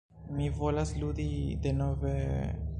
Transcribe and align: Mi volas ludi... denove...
Mi 0.37 0.47
volas 0.61 0.95
ludi... 1.03 1.27
denove... 1.67 2.19